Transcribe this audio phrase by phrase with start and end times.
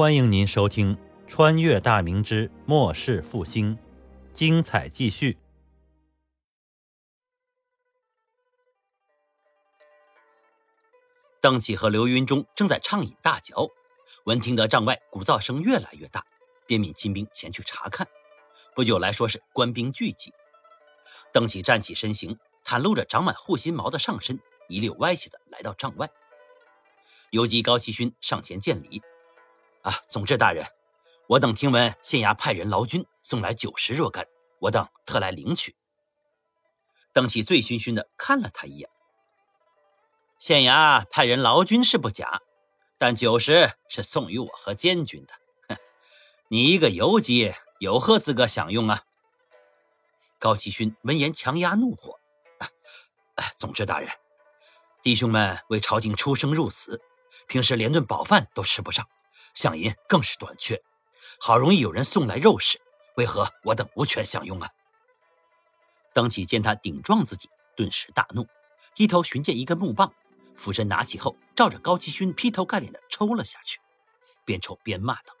[0.00, 0.96] 欢迎您收听
[1.28, 3.76] 《穿越大明之末世复兴》，
[4.32, 5.36] 精彩继续。
[11.38, 13.68] 邓启和刘云中正在畅饮大嚼，
[14.24, 16.24] 闻听得帐外鼓噪声越来越大，
[16.66, 18.08] 便命亲兵前去查看。
[18.74, 20.32] 不久来说是官兵聚集。
[21.30, 26.08] 邓启站起身形，袒露着长满护心毛的上身，一溜歪斜的来到帐外。
[27.32, 29.02] 游击高奇勋上前见礼。
[29.82, 30.66] 啊，总之大人，
[31.26, 34.26] 我等听闻县衙派人劳军送来酒食若干，
[34.58, 35.74] 我等特来领取。
[37.12, 38.88] 邓启醉醺醺的看了他一眼。
[40.38, 42.40] 县衙派人劳军是不假，
[42.98, 45.34] 但酒食是送与我和监军的。
[45.68, 45.78] 哼，
[46.48, 49.02] 你一个游击有何资格享用啊？
[50.38, 52.18] 高奇勋闻言强压怒火。
[52.58, 54.10] 啊总之大人，
[55.02, 57.00] 弟兄们为朝廷出生入死，
[57.46, 59.06] 平时连顿饱饭都吃不上。
[59.54, 60.82] 饷银更是短缺，
[61.40, 62.80] 好容易有人送来肉食，
[63.16, 64.70] 为何我等无权享用啊？
[66.12, 68.46] 邓启见他顶撞自己，顿时大怒，
[68.94, 70.12] 低头寻见一根木棒，
[70.56, 73.78] 俯身拿起后，照着高奇勋劈头盖脸的抽了下去，
[74.44, 75.34] 边抽边骂道：“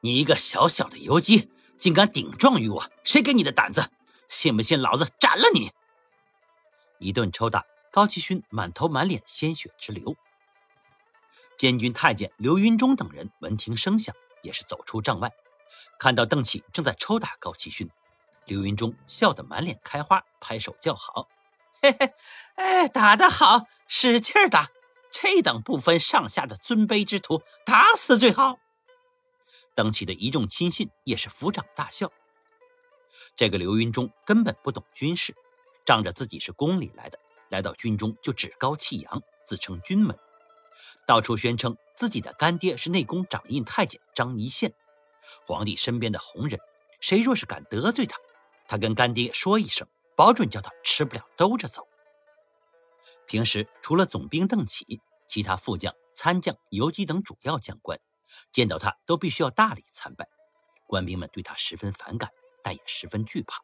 [0.00, 3.90] 你一个小小的游击，竟敢顶撞于我，谁给你的胆子？
[4.28, 5.70] 信不信老子斩了你？”
[6.98, 10.16] 一顿抽打，高奇勋满头满脸鲜血直流。
[11.58, 15.32] 监军太监刘云中等人闻听声响，也是走出帐外，
[15.98, 17.90] 看到邓启正在抽打高奇勋，
[18.46, 21.28] 刘云中笑得满脸开花，拍手叫好
[21.82, 22.14] ：“嘿嘿，
[22.54, 24.70] 哎，打得好，使劲打！
[25.10, 28.60] 这等不分上下的尊卑之徒，打死最好。”
[29.74, 32.12] 邓启的一众亲信也是抚掌大笑。
[33.34, 35.34] 这个刘云中根本不懂军事，
[35.84, 40.16] 仗着自己是宫里来的，来到军中就趾高气扬，自称军门。
[41.06, 44.72] 到处宣称自己的干爹是内宫掌印太监张一宪，
[45.46, 46.58] 皇帝身边的红人，
[47.00, 48.18] 谁若是敢得罪他，
[48.66, 51.86] 他跟干爹说一声，保准叫他吃不了兜着走。
[53.26, 57.98] 平时除了总兵邓启，其他副将、参将、游击等主要将官，
[58.52, 60.28] 见到他都必须要大礼参拜，
[60.86, 62.30] 官兵们对他十分反感，
[62.62, 63.62] 但也十分惧怕。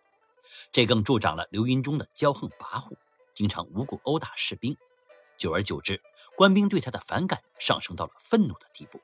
[0.71, 2.97] 这更助长了刘云中的骄横跋扈，
[3.35, 4.77] 经常无故殴打士兵。
[5.37, 6.01] 久而久之，
[6.37, 9.01] 官兵对他的反感上升到了愤怒的地步。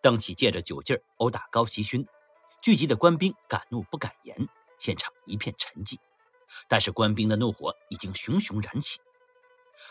[0.00, 2.06] 邓启借着酒劲儿殴打高奇勋，
[2.62, 4.48] 聚集的官兵敢怒不敢言，
[4.78, 5.98] 现场一片沉寂。
[6.68, 9.00] 但是官兵的怒火已经熊熊燃起。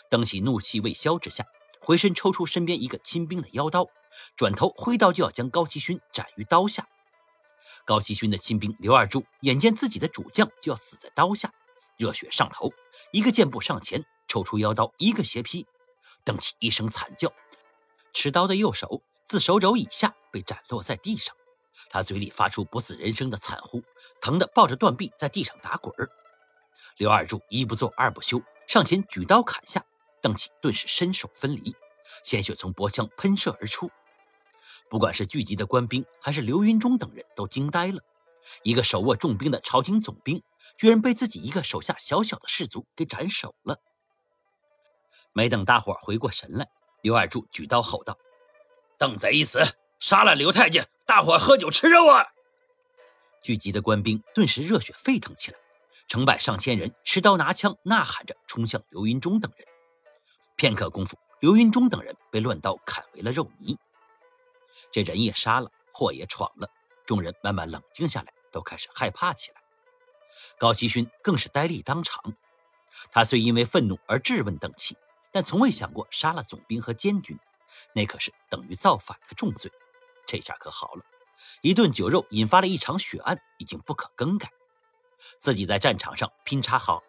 [0.10, 1.46] 邓启怒气未消之下，
[1.82, 3.88] 回身抽出身边一个亲兵的腰刀，
[4.36, 6.88] 转头挥刀就要将高奇勋斩于刀下。
[7.86, 11.54] 高奇勋的亲兵刘二柱眼见自己的主将就要死在刀下，
[11.98, 12.72] 热血上头，
[13.12, 14.06] 一个箭步上前。
[14.28, 15.66] 抽出腰刀，一个斜劈，
[16.24, 17.32] 邓启一声惨叫，
[18.14, 21.36] 持刀的右手自手肘以下被斩落在地上，
[21.90, 23.82] 他嘴里发出不似人声的惨呼，
[24.22, 26.10] 疼得抱着断臂在地上打滚儿。
[26.98, 29.86] 刘二柱一不做二不休，上前举刀砍下，
[30.22, 31.76] 邓启顿时身首分离，
[32.24, 33.90] 鲜血从脖腔喷射而出。
[34.90, 38.02] 不管是聚集的官兵，还是刘云中等人都惊呆了，
[38.64, 40.42] 一个手握重兵的朝廷总兵，
[40.78, 43.80] 居然被自己一个手下小小的士卒给斩首了。
[45.38, 46.68] 没等大伙回过神来，
[47.04, 48.18] 刘二柱举刀吼道
[48.98, 49.62] ：“邓贼一死，
[50.00, 52.26] 杀了刘太监，大伙喝酒吃肉啊！”
[53.44, 55.60] 聚集的官兵顿时热血沸腾起来，
[56.08, 59.68] 成百上千人持刀拿枪，呐喊着冲向刘云中等人。
[60.56, 63.78] 片刻功夫，刘云中等人被乱刀砍为了肉泥。
[64.92, 66.68] 这人也杀了，祸也闯了，
[67.06, 69.62] 众人慢慢冷静下来，都开始害怕起来。
[70.58, 72.34] 高奇勋更是呆立当场，
[73.12, 74.98] 他虽因为愤怒而质问邓启。
[75.32, 77.38] 但从未想过杀了总兵和监军，
[77.94, 79.72] 那可是等于造反的重罪。
[80.26, 81.04] 这下可好了，
[81.62, 84.52] 一顿酒肉引发了一场血案，已经不可更改。
[85.40, 87.02] 自己在战场上拼杀好，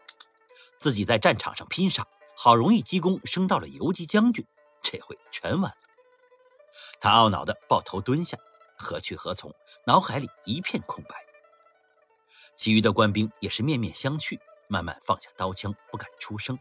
[0.78, 4.46] 自己在战场上拼杀，好容易积功升到了游击将军，
[4.82, 5.76] 这回全完了。
[7.00, 8.36] 他懊恼地抱头蹲下，
[8.76, 9.54] 何去何从？
[9.86, 11.24] 脑海里一片空白。
[12.56, 14.38] 其余的官兵也是面面相觑，
[14.68, 16.58] 慢慢放下刀枪，不敢出声。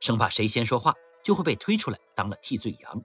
[0.00, 3.02] 生怕谁先说话，就会被推出来当了替罪羊。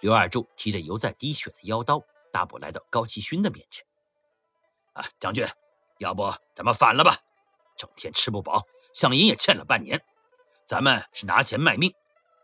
[0.00, 2.02] 刘二柱提着犹在滴血的腰刀，
[2.32, 3.84] 大步来到高奇勋的面前
[4.92, 5.46] ：“啊，将军，
[5.98, 7.16] 要不咱们反了吧？
[7.76, 10.00] 整天吃不饱，饷银也欠了半年。
[10.66, 11.92] 咱们是拿钱卖命，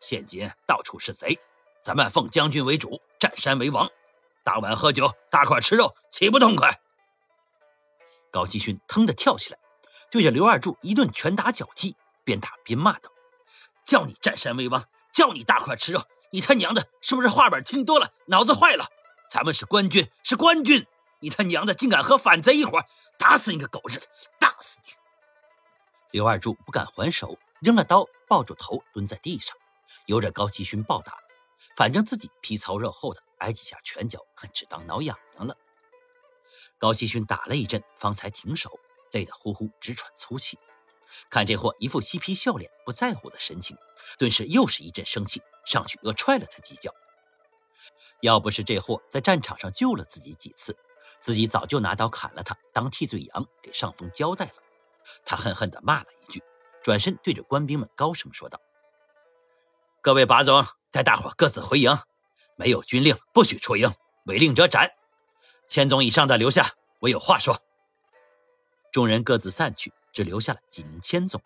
[0.00, 1.38] 现今到处是贼，
[1.82, 3.88] 咱们奉将军为主，占山为王，
[4.42, 6.80] 大碗喝酒，大块吃肉，岂不痛快？”
[8.32, 9.58] 高奇勋腾地跳起来，
[10.10, 11.94] 对着刘二柱一顿拳打脚踢。
[12.26, 13.10] 边打边骂道
[13.86, 16.02] ：“叫你占山为王，叫你大块吃肉，
[16.32, 18.84] 你他娘的是不是话本听多了，脑子坏了？
[19.30, 20.84] 咱们是官军，是官军，
[21.20, 22.84] 你他娘的竟敢和反贼一伙，
[23.16, 24.06] 打死你个狗日的，
[24.40, 24.90] 打死你！
[26.10, 29.56] 刘二柱不敢还手，扔了刀，抱住头蹲在地上，
[30.06, 31.16] 由着高奇勋暴打。
[31.76, 35.56] 反正自己皮糙肉厚的，挨几下拳脚，还只当挠痒痒了。
[36.76, 38.80] 高奇勋打了一阵，方才停手，
[39.12, 40.58] 累得呼呼直喘粗气。
[41.30, 43.76] 看这货一副嬉皮笑脸、不在乎的神情，
[44.18, 46.92] 顿时又是一阵生气，上去又踹了他几脚。
[48.20, 50.76] 要不是这货在战场上救了自己几次，
[51.20, 54.52] 自己早就拿刀砍了他当替罪羊，给上峰交代了。
[55.24, 56.42] 他恨恨地骂了一句，
[56.82, 58.58] 转身对着官兵们高声说道
[60.02, 61.96] ：“各位把总，带大伙各自回营，
[62.56, 63.92] 没有军令不许出营，
[64.24, 64.90] 违令者斩。
[65.68, 67.60] 千总以上的留下，我有话说。”
[68.90, 69.92] 众人各自散去。
[70.16, 71.42] 只留下了几名千总。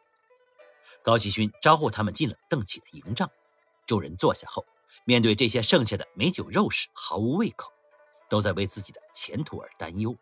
[1.02, 3.28] 高奇勋招呼他们进了邓启的营帐。
[3.84, 4.64] 众人坐下后，
[5.04, 7.72] 面对这些剩下的美酒肉食，毫无胃口，
[8.28, 10.16] 都在为自己的前途而担忧。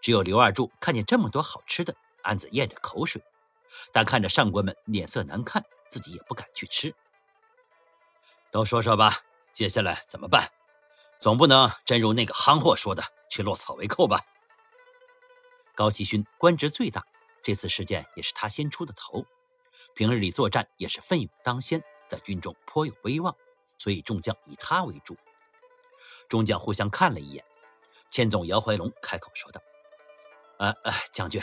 [0.00, 1.92] 只有刘二柱看见这么多好吃的，
[2.22, 3.20] 暗自咽着口水，
[3.92, 6.94] 但看着上官们脸色难看，自己也不敢去吃。
[8.52, 9.22] 都说说吧，
[9.52, 10.48] 接下来怎么办？
[11.18, 14.20] 总不能真如那个憨货说的，去落草为寇吧？
[15.74, 17.04] 高奇勋官职最大。
[17.46, 19.24] 这次事件也是他先出的头，
[19.94, 23.36] 平日里作战也是奋勇当先，在军中颇有威望，
[23.78, 25.16] 所以众将以他为主。
[26.28, 27.44] 众将互相看了一眼，
[28.10, 29.60] 千总姚怀龙开口说道
[30.58, 31.40] ：“呃呃，将军，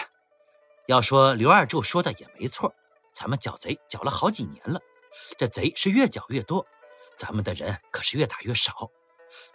[0.88, 2.76] 要说刘二柱说的也没错，
[3.14, 4.82] 咱们剿贼剿了好几年了，
[5.38, 6.68] 这贼是越剿越多，
[7.16, 8.92] 咱们的人可是越打越少。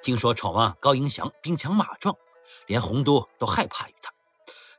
[0.00, 2.16] 听说闯王高迎祥兵强马壮，
[2.64, 4.10] 连洪都都害怕于他。”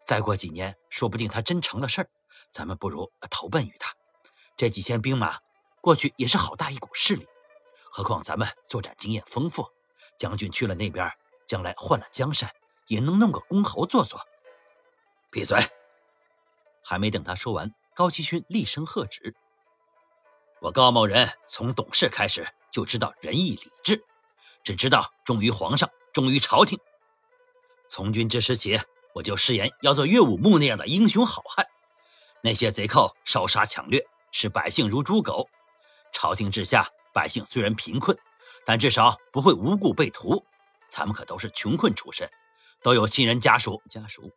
[0.10, 2.10] 再过几年，说不定他真成了事儿，
[2.52, 3.94] 咱们不如投奔于他。
[4.58, 5.38] 这几千兵马
[5.82, 7.28] 过去也是好大一股势力，
[7.92, 9.64] 何况咱们作战经验丰富，
[10.18, 11.12] 将军去了那边，
[11.46, 12.50] 将来换了江山，
[12.88, 14.20] 也能弄个公侯做做。
[15.30, 15.60] 闭嘴！
[16.84, 19.36] 还没等他说完，高奇勋厉声喝止
[20.60, 24.04] ：“我高某人从懂事开始就知道仁义礼智，
[24.64, 26.80] 只知道忠于皇上，忠于朝廷。
[27.88, 28.80] 从军之时起。”
[29.14, 31.66] 我就誓言要做岳武穆那样的英雄好汉。
[32.42, 35.50] 那些贼寇烧杀抢掠，使百姓如猪狗。
[36.14, 38.18] 朝廷之下，百姓虽然贫困，
[38.66, 40.44] 但至少不会无故被屠。
[40.90, 42.30] 咱们可都是穷困出身，
[42.82, 43.82] 都有亲人家属。
[43.90, 44.32] 家属，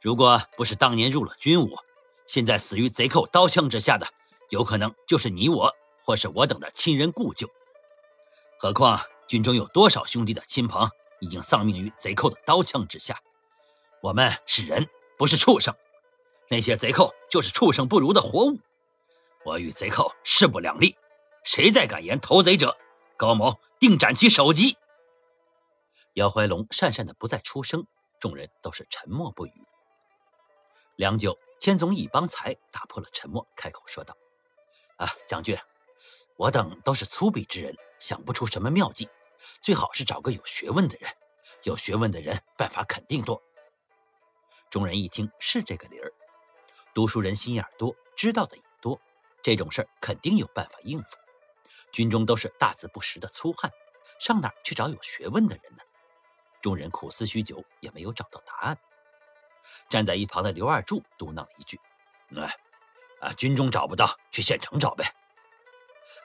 [0.00, 1.76] 如果不是当年入了军伍，
[2.26, 4.06] 现在死于贼寇刀枪之下的，
[4.50, 5.74] 有可能就是你我，
[6.04, 7.48] 或是我等的亲人故旧。
[8.58, 10.88] 何况军中有多少兄弟的亲朋
[11.20, 13.18] 已经丧命于贼寇的刀枪之下。
[14.02, 14.88] 我们是人，
[15.18, 15.74] 不是畜生。
[16.48, 18.58] 那些贼寇就是畜生不如的活物。
[19.44, 20.96] 我与贼寇势不两立，
[21.44, 22.74] 谁再敢言投贼者，
[23.18, 24.78] 高某定斩其首级。
[26.14, 27.86] 姚怀龙讪讪的不再出声，
[28.18, 29.52] 众人都是沉默不语。
[30.96, 34.16] 良久，千总以邦才打破了沉默，开口说道
[34.96, 35.58] ：“啊，将军，
[36.36, 39.10] 我等都是粗鄙之人，想不出什么妙计，
[39.60, 41.10] 最好是找个有学问的人。
[41.64, 43.42] 有学问的人，办法肯定多。”
[44.70, 46.12] 众人一听是这个理儿，
[46.94, 49.00] 读书人心眼多，知道的也多，
[49.42, 51.16] 这种事儿肯定有办法应付。
[51.90, 53.68] 军中都是大字不识的粗汉，
[54.20, 55.82] 上哪去找有学问的人呢？
[56.62, 58.78] 众人苦思许久，也没有找到答案。
[59.88, 61.80] 站在一旁的刘二柱嘟囔了一句
[62.36, 62.54] ：“哎，
[63.18, 65.12] 啊，军中找不到，去县城找呗。”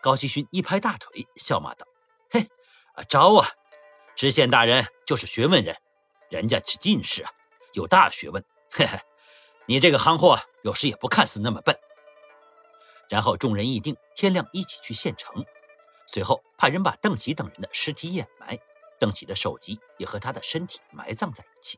[0.02, 1.88] 高希勋一拍大腿，笑骂道
[2.30, 2.48] ：“嘿，
[2.94, 3.48] 啊，招啊！
[4.16, 5.75] 知县大人就是学问人，
[6.30, 7.32] 人家是进士啊。”
[7.75, 8.98] 有大学问，嘿嘿，
[9.65, 11.77] 你这个憨货有时也不看似那么笨。
[13.10, 15.46] 然后众人议定，天亮一起去县城。
[16.08, 18.58] 随后派人把邓启等人的尸体掩埋，
[18.98, 21.77] 邓启的首级也和他的身体埋葬在一起。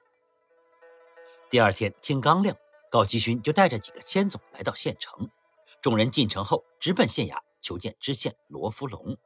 [1.50, 2.56] 第二天天刚亮，
[2.92, 5.30] 高基勋就带着几个千总来到县城。
[5.82, 9.18] 众人进城后，直奔县衙求见知县罗福龙。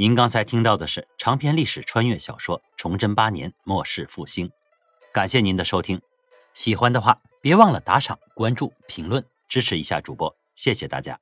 [0.00, 4.46] 您刚才听到的是长篇历史穿越小说《崇祯八年末世复兴》，
[5.12, 6.00] 感谢您的收听，
[6.54, 11.18] 喜欢的话别忘了打赏、关注、评论，支持一下主播，谢谢大家。